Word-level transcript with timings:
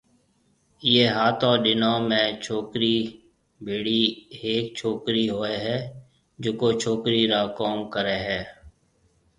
ايئيَ 0.83 1.03
ھاتون 1.17 1.55
ڏنون 1.63 1.99
۾ 2.13 2.21
ڇوڪرِي 2.43 2.97
ڀيڙِي 3.65 4.03
ھيَََڪ 4.39 4.65
ڇوڪرِي 4.77 5.25
ھوئيَ 5.35 5.55
ھيََََ 5.65 5.77
جڪو 6.43 6.69
ڇوڪرِي 6.81 7.21
را 7.31 7.41
ڪوم 7.57 7.77
ڪرَي 7.93 8.17
ھيََََ 8.27 8.39